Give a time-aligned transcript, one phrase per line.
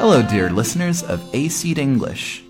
[0.00, 2.42] Hello, dear listeners of AC English.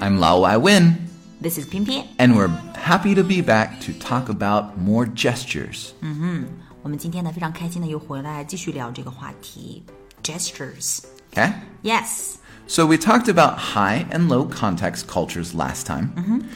[0.00, 0.96] I'm Lao Wai Win.
[1.40, 2.04] This is 翩翩。
[2.18, 5.92] And we're happy to be back to talk about more gestures.
[6.02, 6.02] Mm-hmm.
[6.02, 6.44] 嗯哼，
[6.82, 9.84] 我们今天呢非常开心的又回来继续聊这个话题
[10.24, 10.98] ，gestures。
[11.31, 11.53] Okay?
[11.83, 12.35] Yes，
[12.69, 16.09] So we talked about high and low context cultures last time.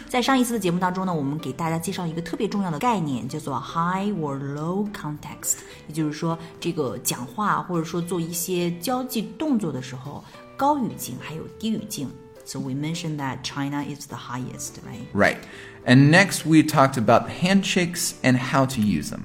[0.09, 10.21] 在上一次的节目当中呢，我们给大家介绍一个特别重要的概念，叫做 high or low context，也就是说，这个讲话或者说做一些交际动作的时候，
[10.58, 12.09] 高语境还有低语境。
[12.44, 15.05] So we mentioned that China is the highest, right?
[15.13, 15.38] Right.
[15.85, 19.21] And next we talked about handshakes and how to use them.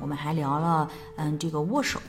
[0.00, 2.00] 我们还聊了，嗯，这个握手，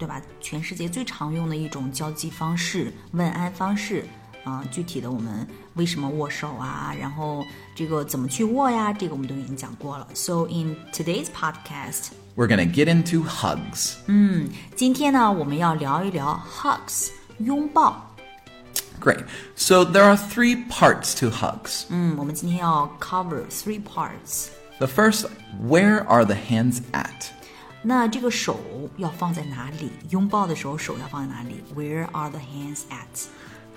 [0.00, 0.20] 对吧？
[0.40, 4.04] 全世界最常用的一种交际方式、问安方式
[4.44, 10.06] 啊、具体的我们为什么握手啊，然后这个怎么去握呀，这个我们都已经讲过了。
[10.14, 13.94] So in today's podcast， We're going to get into hugs.
[14.76, 18.14] 今天呢，我们要聊一聊 hugs 拥抱。
[19.00, 19.24] Great.
[19.56, 21.84] So there are three parts to hugs.
[21.88, 24.48] 嗯，我们今天要 cover three parts。
[24.78, 25.26] The first,
[25.60, 27.30] where are the hands at?
[27.82, 28.58] 那这个手
[28.96, 29.90] 要放在哪里？
[30.10, 31.62] 拥抱的时候手要放在哪里？
[31.74, 33.26] Where are the hands at？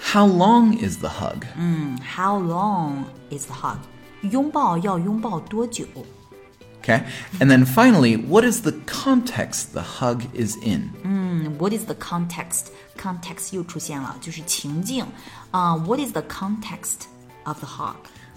[0.01, 1.43] How long is the hug?
[2.01, 3.77] How long is the hug？
[4.21, 5.85] 拥抱要拥抱多久？
[6.81, 7.03] Okay.
[7.39, 10.89] And then finally, what is the context the hug is in?
[11.59, 12.67] What is the context?
[12.97, 15.05] Context 又出现了，就是情境
[15.51, 17.07] 啊、What is the context
[17.43, 17.95] of the hug？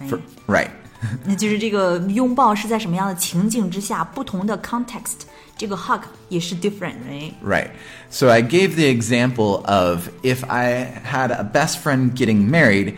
[0.09, 0.69] For- right.
[1.25, 5.23] 那就是这个拥抱是在什么样的情境之下，不同的 context，
[5.57, 7.33] 这个 hug 也是 different，right？
[7.45, 7.69] Right.
[8.09, 12.95] So I gave the example of if I had a best friend getting married,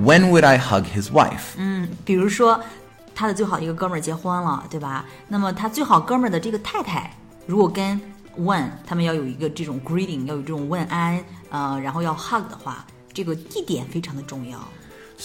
[0.00, 1.56] when would I hug his wife?
[2.04, 2.60] 比如说，
[3.14, 5.04] 他的最好一个哥们儿结婚了，对吧？
[5.26, 7.10] 那么他最好哥们儿的这个太太，
[7.46, 8.00] 如果跟
[8.38, 14.58] one 他们要有一个这种 greeting，要有这种问安，呃，然后要 hug 的话，这个地点非常的重要。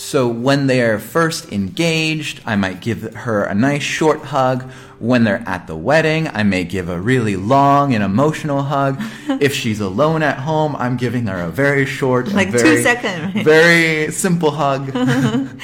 [0.00, 4.62] So when they are first engaged, I might give her a nice short hug.
[5.00, 8.97] When they're at the wedding, I may give a really long and emotional hug.
[9.41, 12.82] if she's alone at home, I'm giving her a very short, Like a two very,
[12.84, 13.44] second, right?
[13.44, 14.92] very simple hug.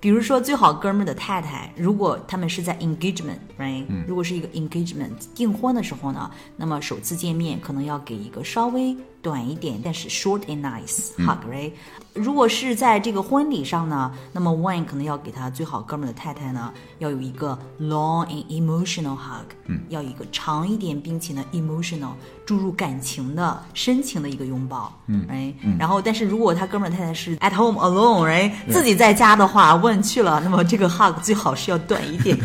[0.00, 11.72] 比如说，最好哥们儿的太太，如果他们是在 engagement，right？、如果是一个 engagement 订婚的时候呢，那么首次见面可能要给一个稍微短一点，但是 short and nice hug，right？、
[12.14, 22.12] 如果是在这个婚礼上呢，那么 one 可能要给他最好哥们儿的太太呢，要有一个 long and emotional hug，嗯，要有一个长一点并且呢 emotional
[22.46, 32.37] 注入感情的深情的一个拥抱，嗯，right？、然后，但是如果他哥们儿太太是 at home alone，right？、自己在家的话，问去了，那么这个 hug 最好是要短一点，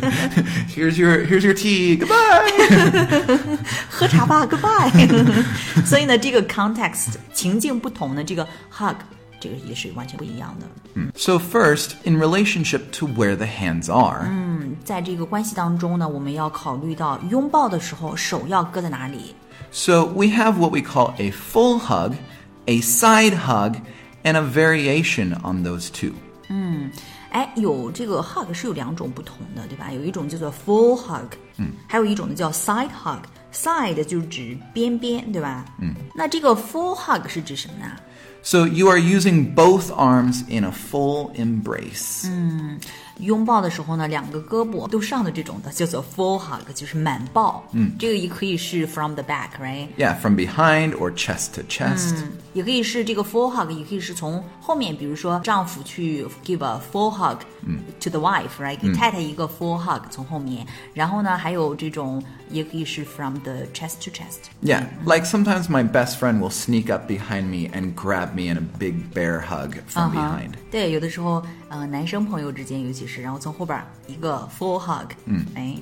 [0.75, 1.99] here's your here's your tea.
[1.99, 3.29] Goodbye.
[3.91, 4.91] 喝茶吧，goodbye。
[5.85, 8.97] 所以呢，这个 context 情境不同的这个 hug，
[9.41, 10.67] 这个也是完全不一样的。
[11.15, 14.29] so first, in relationship to where the hands are,
[14.85, 19.35] 在这个关系当中呢，我们要考虑到拥抱的时候手要搁在哪里。
[19.71, 22.15] so we have what we call a full hug,
[22.67, 23.77] a side hug,
[24.25, 26.13] and a variation on those two.
[27.35, 29.93] 哎，有这个 hug 是有两种不同的，对吧？
[29.93, 35.65] 有一种叫做 full hug，嗯，还有一种呢叫 side hug。side 就是指边边，对吧？
[35.81, 37.97] 嗯，那这个 full hug 是指什么呢？
[38.43, 42.27] So you are using both arms in a full embrace.
[43.19, 47.63] 拥抱的时候呢，两个胳膊都上的这种的叫做 full hug，就是满抱。
[47.73, 49.89] 嗯，这个也可以是 from the back，right？
[49.99, 52.15] Yeah, from behind or chest to chest.
[52.55, 57.39] 也可以是这个 full hug，也可以是从后面，比如说丈夫去 give a full hug
[58.01, 64.49] to the wife，right？、给太太一个 full hug 从后面，然后呢，还有这种也可以是 from the chest to chest。
[64.63, 68.57] Yeah, like sometimes my best friend will sneak up behind me and grab me in
[68.57, 70.53] a big bear hug from behind.
[70.71, 75.77] 对，有的时候，呃，男生朋友之间，尤其 是，然后从后边儿一个 full hug，嗯，哎，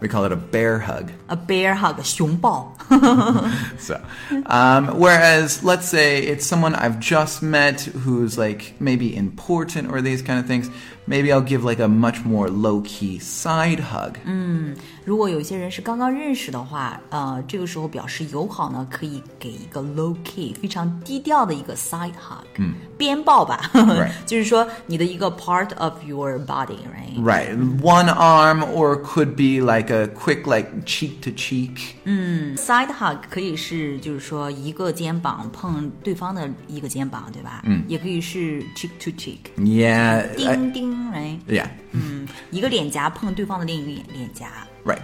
[0.00, 1.08] We call it a bear hug.
[1.26, 2.72] a bear hug 熊抱，
[3.78, 4.00] So,
[4.46, 10.22] um, whereas let's say it's someone I've just met who's like maybe important or these
[10.22, 10.70] kind of things,
[11.06, 14.14] maybe I'll give like a much more low key side hug.
[15.04, 27.18] 如果有一些人是刚刚认识的话，呃，这个时候表示友好呢，可以给一个 low key 非常低调的一个 side hug， 嗯，边抱吧 Right 就是说你的一个 part of your body，right？
[27.18, 27.56] Right.
[27.80, 31.94] One arm or could be like a quick like cheek to cheek.
[32.56, 37.62] side hug 可以是就是说一个肩膀碰对方的一个肩膀，对吧？
[37.64, 40.26] 嗯，也可以是 cheek to cheek， Yeah.
[40.46, 41.67] I- 叮叮 ，right？yeah.
[42.51, 44.47] 一个脸颊碰对方的另一个脸脸颊。
[44.85, 45.01] Right.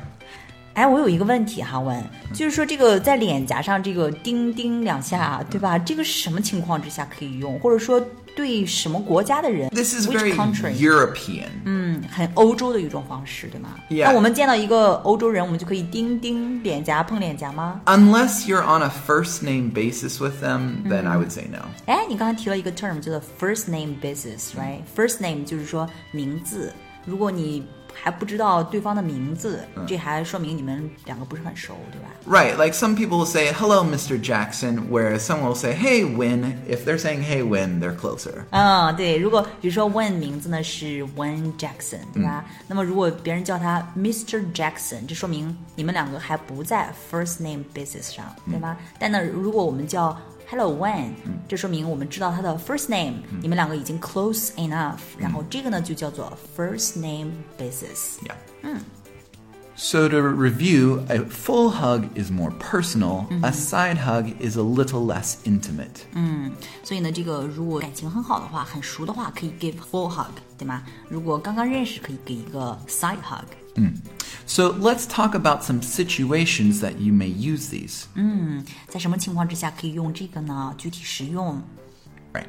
[0.73, 2.01] 哎，我有一个问题哈，问，
[2.33, 5.77] 就是说这个在脸颊上这个叮叮两下，对吧？
[5.77, 8.01] 这个是什么情况之下可以用，或者说
[8.39, 11.49] 对什么国家的人 This is，which very country？European.
[11.65, 21.65] 嗯，很欧洲的一种方式，对吗那我们见到一个欧洲人，我们就可以叮叮脸颊碰脸颊吗？Unless you're on a first name basis with them, then I would say no.
[21.85, 26.71] 哎，你刚才提了一个 term 叫做 first name basis，right？First name 就是说名字，
[27.05, 27.65] 如果你
[27.96, 32.10] 还不知道对方的名字，这还说明你们两个不是很熟，对吧？
[32.26, 34.20] Right, like some people will say, hello, Mr.
[34.20, 36.60] Jackson, whereas someone will say, hey, Win.
[36.68, 38.44] If they're saying, hey, Win, they're closer.
[38.50, 42.44] 嗯，对，如果比如说 Wen 名字呢是 Wen Jackson，对吧？
[42.66, 44.44] 那么如果别人叫他 Mr.
[44.52, 48.76] Jackson，这说明你们两个还不在 first name basis 上，对吗？
[48.98, 50.18] 但呢，如果我们叫
[50.48, 51.14] Hello Wen，
[51.48, 58.18] 这说明我们知道他的 first name，你们两个已经 close enough，然后这个呢就叫做 first name basis。
[58.22, 58.78] Yeah.
[59.76, 65.04] So to review, a full hug is more personal, a side hug is a little
[65.04, 66.04] less intimate.
[66.84, 70.84] 所以呢，这个如果感情很好的话，很熟的话，可以 give full hug，对吗？
[71.08, 73.46] 如果刚刚认识，可以给一个 side hug。
[74.46, 78.04] So let's talk about some situations that you may use these.
[78.88, 80.74] 在什么情况之下可以用这个呢？
[80.76, 81.62] 具体实用。
[82.32, 82.46] Right.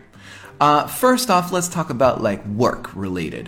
[0.59, 3.47] Uh, first off, let's talk about like work related.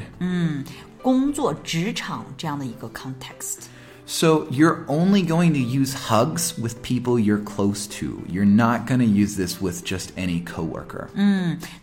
[1.02, 3.68] 工作、职场这样的一个 context。
[4.10, 8.24] So you're only going to use hugs with people you're close to.
[8.30, 11.10] You're not going to use this with just any coworker.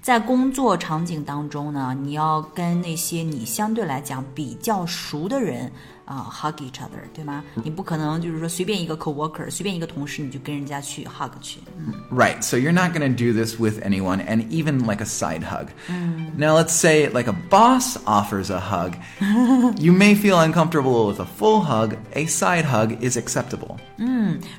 [0.01, 5.71] 在工作场景当中呢，你要跟那些你相对来讲比较熟的人
[6.09, 7.43] 啊、hug each other，对吗？
[7.55, 11.61] 你不可能就是说随便一个 coworker，随便一个同事你就跟人家去 hug 去。
[12.11, 12.43] Right.
[12.43, 15.69] So you're not going to do this with anyone and even like a side hug.
[16.37, 18.95] Now let's say like a boss offers a hug.
[19.79, 21.95] you may feel uncomfortable with a full hug.
[22.15, 23.77] A side hug is acceptable.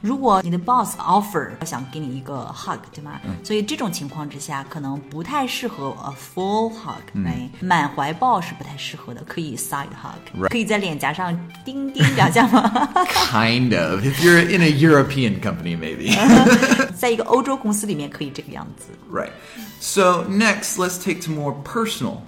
[0.02, 3.20] 如果你的 boss offer 想给你一个 hug，对吗？
[3.44, 11.39] 所以这种情况之下，可能不太适合 a full hug，哎、满怀抱是不太适合的，可以 side hug，、 Right 可以在脸颊上叮叮两下吗？
[13.32, 14.06] Kind of.
[14.06, 16.14] If you're in a European company, maybe.
[16.96, 18.88] 在一个欧洲公司里面可以这个样子。
[19.12, 19.32] Right.
[19.80, 22.22] So next, let's take to more personal.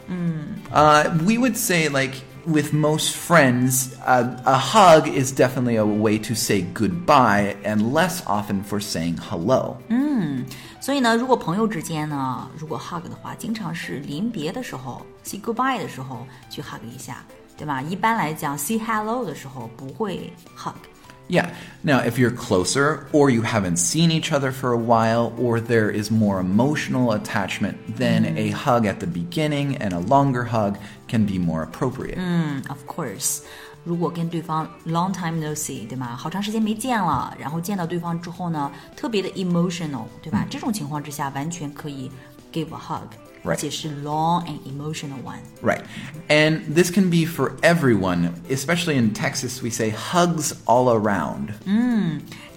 [0.72, 2.16] Uh, we would say like
[2.46, 8.22] with most friends, uh, a hug is definitely a way to say goodbye and less
[8.26, 9.78] often for saying hello.
[10.80, 17.24] 所以呢，如果朋友之间呢，如果 hug 的话，经常是临别的时候，say goodbye 的时候去 hug 一下，
[17.58, 17.82] 对吧？
[17.82, 20.74] 一般来讲，say hello 的时候不会 hug。
[21.30, 21.50] Yeah.
[21.82, 25.92] Now, if you're closer, or you haven't seen each other for a while, or there
[25.92, 30.78] is more emotional attachment, then a hug at the beginning and a longer hug
[31.10, 32.18] can be more appropriate.
[32.70, 33.42] Of course，
[33.84, 36.16] 如果跟对方 long time no see，对吗？
[36.16, 40.46] 好长时间没见了，然后见到对方之后呢，特别的 emotional，对吧？
[40.50, 42.10] 这种情况之下，完全可以
[42.54, 43.10] give a hug，
[43.44, 45.40] Right 而且是 long and emotional one。
[45.62, 45.82] Right.
[46.28, 51.54] And this can be for everyone, especially in Texas, we say hugs all around.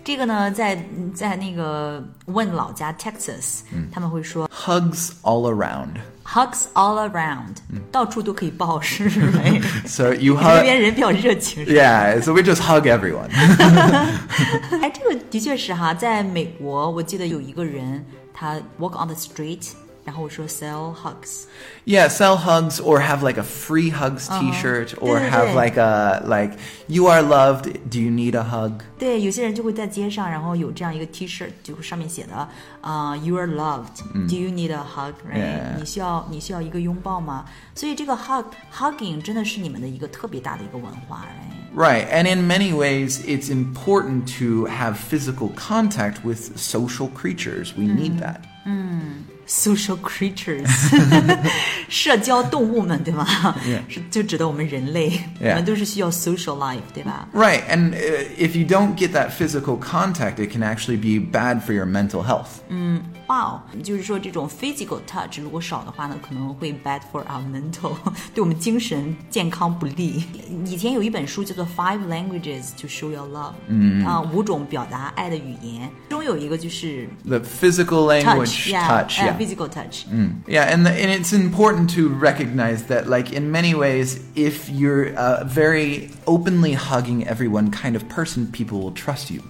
[0.02, 0.82] 这个呢，在
[1.14, 3.60] 在那个问老家 Texas，、
[3.92, 6.00] 他们会说 Hugs all around.
[6.24, 7.56] hugs all around，、
[7.90, 9.60] 到处都可以抱，是没？
[9.84, 10.62] So you 这 hug.
[10.62, 13.28] 边人比较热情，是吧 Yeah, so we just hug everyone.
[14.80, 19.70] 哎，这个的确是哈，在美国，我记得有一个人，他 walk on the street，
[20.04, 21.44] 然后我说 sell hugs，
[21.84, 25.54] yeah, sell hugs or have like a free hugs t-shirt or Yeah, have yeah.
[25.54, 28.80] like a like you are loved, do you need a hug?
[28.98, 32.48] 对，有些人就会在街上，然后有这样一个 T 恤，就上面写的
[32.80, 35.78] 啊、y o u are loved，Do you need a hug？Right？、 Yeah.
[35.78, 37.44] 你需要你需要一个拥抱吗？
[37.74, 41.24] 所以这个 hug hugging 真的是你们的一个特别大的一个文化，
[41.76, 41.76] right？
[41.76, 42.08] Right.
[42.10, 47.74] And in many ways it's important to have physical contact with social creatures.
[47.76, 48.40] We need that.
[49.46, 50.68] social creatures，
[51.88, 53.26] 社交动物们，对吗
[53.66, 53.80] Yeah.
[53.92, 55.50] 是就指的我们人类 Yeah.
[55.50, 57.28] 我们都是需要 social life，对吧？
[57.34, 61.62] Right, and uh, if you don't get that physical contact, it can actually be bad
[61.62, 62.60] for your mental health.
[63.28, 67.94] 哇哦，就是说这种 physical touch 如果少的话呢，可能会 bad for our mental，
[68.34, 70.24] 对我们精神健康不利。
[70.64, 79.38] 以前有一本书叫做《Five Languages to Show Your Love》，嗯啊，五种表达爱的语言，其中有一个就是 The physical language, touch，yeah， touch, 呃 yeah.
[79.38, 80.06] physical touch。
[80.46, 85.14] Yeah, and, the, and it's important to recognize that, like, in many ways, if you're
[85.14, 89.40] a very openly hugging everyone kind of person, people will trust you.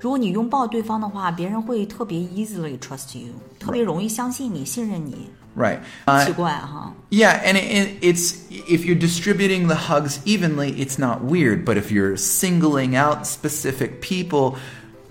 [0.00, 5.30] 如果你拥抱对方的话，别人会特别 easily trust you，特别容易相信你、信任你。
[5.56, 5.78] Right.
[6.04, 6.92] Uh, 奇怪哈。
[7.10, 11.64] Yeah, and it, it, it's if you're distributing the hugs evenly, it's not weird.
[11.64, 14.56] But if you're singling out specific people,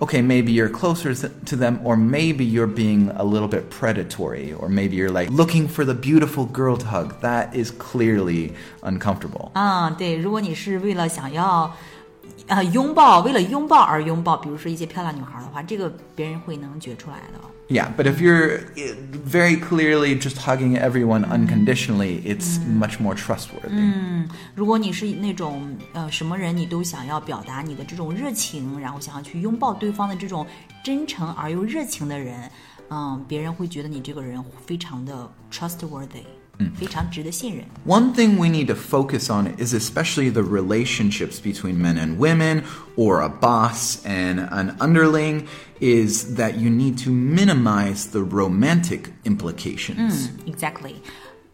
[0.00, 4.52] okay, maybe you're closer th- to them, or maybe you're being a little bit predatory,
[4.52, 7.20] or maybe you're like looking for the beautiful girl to hug.
[7.22, 8.52] That is clearly
[8.82, 9.50] uncomfortable.
[9.54, 11.74] 啊，对，如果你是为了想要，
[12.47, 17.39] 呃，拥抱，为了拥抱而拥抱，比如说一些漂亮女孩的话，这个别人会能觉出来的。
[17.71, 18.95] Yeah, but if you're uh,
[19.29, 23.69] very clearly just hugging everyone unconditionally, it's much more trustworthy.
[23.69, 30.45] 嗯如果你是那种呃什么人你都想要表达你的这种热情，然后想要去拥抱对方的这种
[30.83, 32.49] 真诚而又热情的人，
[32.89, 36.25] 嗯，别人会觉得你这个人非常的 trustworthy，
[36.76, 37.64] 非常值得信任。
[37.86, 42.62] One thing we need to focus on is especially the relationships between men and women,
[42.96, 45.46] or a boss and an underling,
[45.80, 50.28] is that you need to minimize the romantic implications.
[50.46, 50.94] Exactly。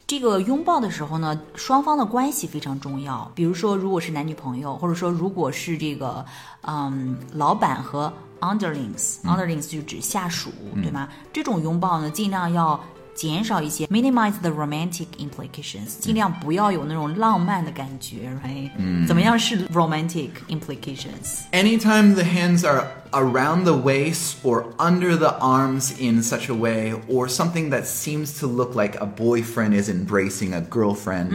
[0.06, 3.30] 这个拥抱的时候呢，双方的关系非常重要。
[3.34, 6.24] 比如说，如果是男女朋友，或者说如果是这个
[6.62, 10.50] 嗯老板和 underlings，underlings、就指下属，
[10.82, 11.08] 对吗？
[11.32, 12.78] 这种拥抱呢，尽量要
[13.14, 18.70] 减少一些，minimize the romantic implications，尽量不要有那种浪漫的感觉，right？
[18.78, 21.40] 嗯，怎么样是 romantic implications？
[21.52, 26.94] Anytime the hands are around the waist or under the arms in such a way,
[27.08, 31.28] or something that seems to look like a boyfriend is embracing a girlfriend.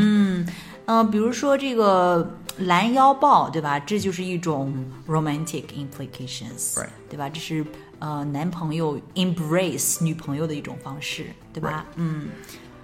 [0.88, 3.80] 嗯、比如说这个拦腰抱，对吧？
[3.80, 4.74] 这就是一种
[5.08, 6.90] romantic implications，、 Right.
[7.10, 7.30] 对吧？
[7.30, 7.66] 这是
[8.01, 12.29] 呃男朋友 embrace 女朋友的一种方式，对吧.嗯，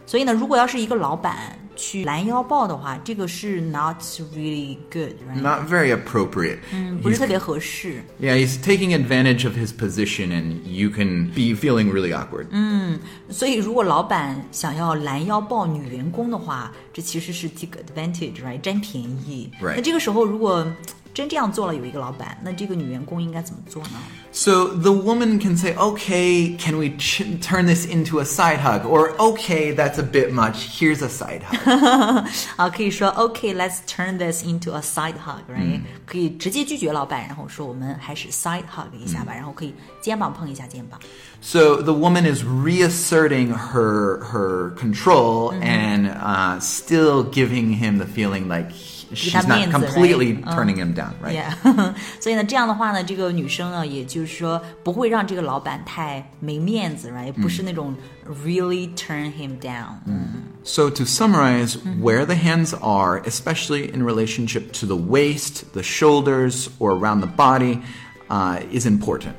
[0.07, 4.01] 所以呢，如果要是一个老板去拦腰抱的话，这个是 not
[4.35, 6.59] really good，right？Not very appropriate.
[6.73, 8.03] 嗯不是特别合适。
[8.21, 12.47] Yeah, he's taking advantage of his position, and you can be feeling really awkward.
[12.51, 18.61] 嗯所以，如果老板想要拦腰抱女员工的话，这其实是 take advantage，right？
[18.61, 19.51] 占便宜。
[19.61, 19.75] Right.
[19.77, 20.67] 那这个时候，如果
[21.16, 24.00] 真这样做了，有一个老板，那这个女员工应该怎么做呢？
[24.32, 28.84] So the woman can say, "Okay, can we ch- turn this into a side hug?"
[28.86, 30.80] Or, "Okay, that's a bit much.
[30.80, 40.98] Here's a side hug." 啊，可以说 OK，let's、turn this into a side hug，right？、可以直接拒绝老板，然后说我们还是 side hug 一下吧，然后可以肩膀碰一下肩膀。
[41.42, 48.48] So the woman is reasserting her her control and uh, still giving him the feeling
[48.48, 50.56] like he- she's not 面子， completely right?
[50.56, 51.44] turning him down, right?
[51.44, 57.32] Yeah， 所以呢，这样的话呢，这个女生呢，也就是说不会让这个老板太没面子，right？
[57.34, 57.96] 不是那种
[58.46, 59.96] really turn him down。
[60.64, 66.68] So to summarize, where the hands are, especially in relationship to the waist, the shoulders,
[66.78, 67.80] or around the body,
[68.30, 69.34] uh, is important.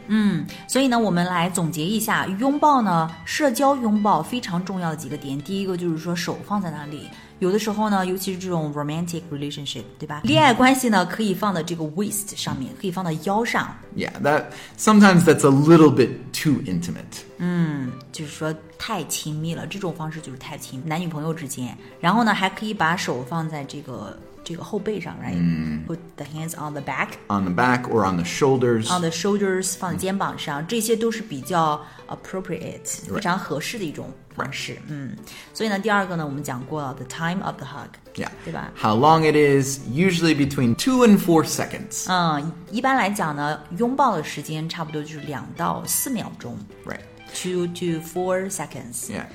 [0.69, 5.41] 所以呢，我们来总结一下，拥抱呢，社交拥抱非常重要的几个点。
[5.41, 7.09] 第一个就是说手放在哪里，
[7.40, 10.22] 有的时候呢，尤其是这种 romantic relationship，对吧？
[10.24, 14.46] 恋爱关系呢，可以放在这个 waist 上面，可以放到腰上，Yeah, that
[14.78, 17.24] sometimes that's a little bit too intimate.
[17.38, 21.78] 嗯就是说太亲密了，这种方式就是太亲密，男女朋友之间。
[22.00, 27.11] 然后呢，还可以把手放在这个这个后背上，right？Put the hands on the back。
[27.29, 28.87] On the back or on the shoulders.
[28.93, 34.77] on the shoulders 放在肩膀上，这些都是比较 appropriate 非常合适的一种方式。
[34.89, 35.17] 嗯，
[35.55, 38.29] 所以呢，第二个呢，我们讲过了 the time of the hug， Yeah.
[38.45, 38.73] 对吧？
[38.77, 42.07] How long it is, usually between two and four seconds.
[42.09, 47.01] 嗯，一般来讲呢，拥抱的时间差不多就是两到四秒钟 Right.
[47.33, 49.09] ，two to four seconds。
[49.09, 49.27] Yeah.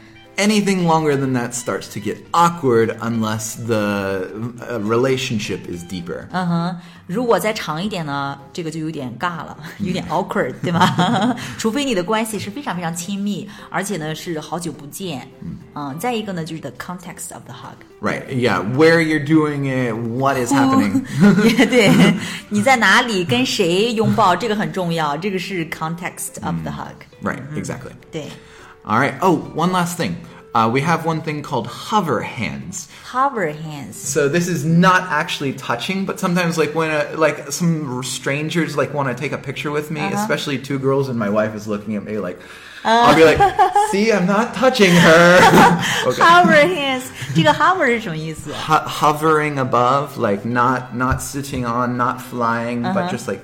[0.42, 4.30] Anything longer than that starts to get awkward unless the
[4.70, 6.28] uh, relationship is deeper.
[6.32, 6.76] 嗯哼，
[7.08, 11.36] 如果再长一点呢，这个就有点尬了，有点 awkward，对吗？
[11.58, 15.28] 除非你的关系是非常非常亲密，而且呢是好久不见。
[15.74, 17.78] 嗯，再一个呢就是 the context of the hug。
[18.00, 18.28] Right.
[18.30, 18.62] Yeah.
[18.78, 21.04] Where you're doing it, what is happening.
[21.44, 21.90] 也对，
[22.50, 26.94] 你在哪里跟谁拥抱，这个很重要，这个是 context of the hug。
[27.24, 27.42] Right.
[27.56, 27.94] Exactly.
[28.12, 28.28] 对
[28.85, 29.15] All right.
[29.23, 30.17] Oh, one last thing.
[30.55, 36.21] Uh, we have one thing called hover hands.，hover hands。So this is not actually touching, but
[36.21, 40.01] sometimes like when a, like some strangers like want to take a picture with me,
[40.01, 42.39] especially two girls and my wife is looking at me like
[42.85, 43.39] I'll be like,
[43.91, 45.39] "See, I'm not touching her."
[46.07, 46.23] okay.
[46.23, 53.11] Hover hands 这个 hover 是什么意思？Ho- hovering above, like not not sitting on, not flying, but
[53.11, 53.41] just like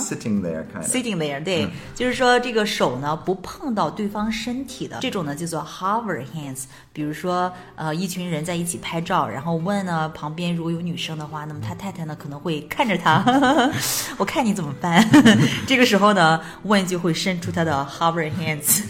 [0.00, 0.86] sitting there, kind of.
[0.86, 6.64] Sitting there，对，就是说这个手呢不碰到对方身体的，这种呢叫做 hover hands。
[6.92, 13.22] 比如说，呃，一群人在一起拍照，然后问呢旁边如果有女生的话，那么他太太呢可能会看着他，
[14.16, 15.06] 我看你怎么办。
[15.66, 18.80] 这个时候呢，问就会伸出他的 hover hands，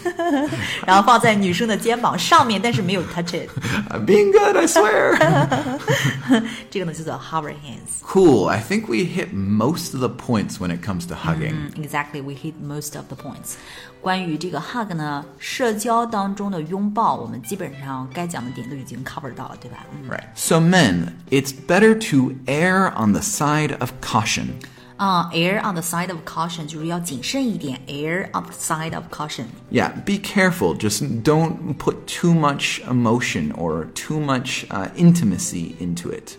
[0.85, 3.49] 然后放在女生的肩膀上面，但是没有 touch it。
[3.89, 5.16] I'm being good, I swear.
[6.70, 8.02] 这个呢叫做 hover hands。
[8.02, 8.48] cool.
[8.48, 11.72] I think we hit most of the points when it comes to hugging.
[11.76, 13.54] Exactly, we hit most of the points.
[14.00, 19.86] 关于这个 hug 呢，社交当中的拥抱，我们基本上该讲的点都已经 cover 到了，对吧？
[19.92, 20.24] 嗯 Right.
[20.34, 24.54] So, men, it's better to err on the side of caution.
[24.96, 29.46] 啊、a i r on the side of caution 就是要谨慎一点，air on the side of caution。
[29.70, 30.76] Yeah, be careful.
[30.76, 36.36] Just don't put too much emotion or too much uh, intimacy into it.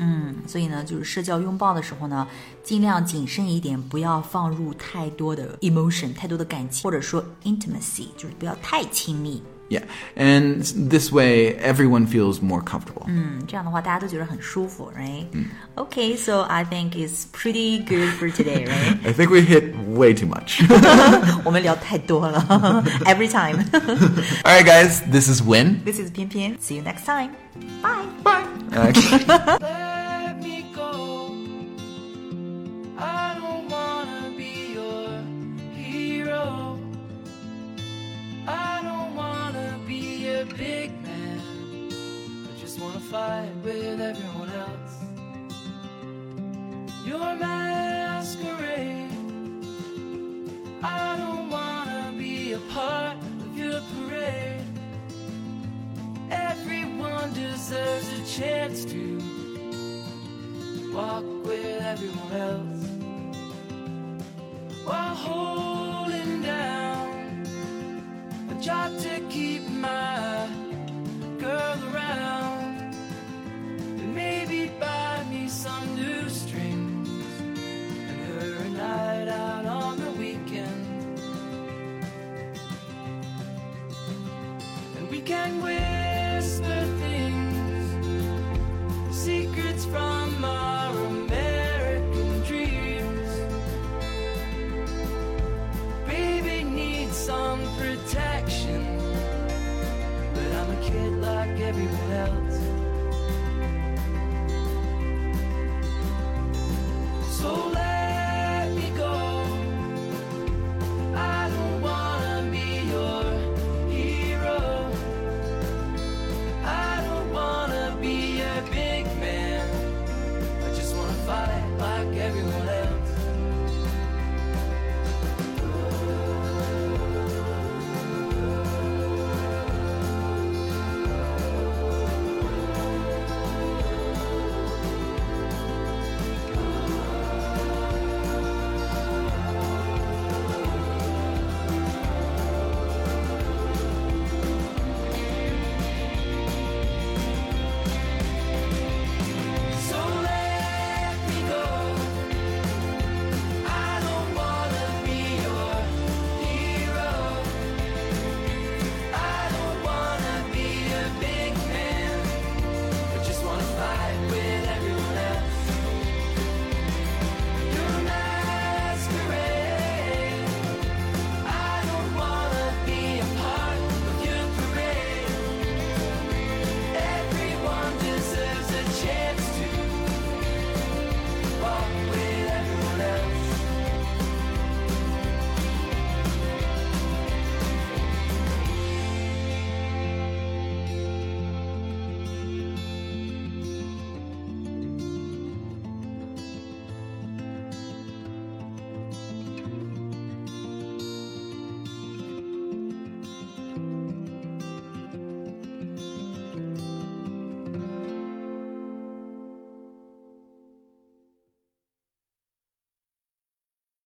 [0.47, 2.25] 所以呢，就是社交拥抱的时候呢，
[2.63, 9.43] 尽量谨慎一点，不要放入太多的 emotion，太多的感情，或者说 intimacy，就是不要太亲密。
[9.69, 9.85] Yeah,
[10.15, 13.05] and this way everyone feels more comfortable.
[13.07, 18.97] 嗯，这样的话大家都觉得很舒服，right？Okay, so I think it's pretty good for today, right？
[19.03, 20.61] I think we hit way too much.
[21.43, 23.63] 我们聊太多了，every time。
[24.43, 25.81] All right, guys, this is Win.
[25.83, 27.31] This is 偏偏，see you next time.
[27.81, 28.05] Bye.
[28.23, 28.43] Bye.
[28.73, 29.96] Actually-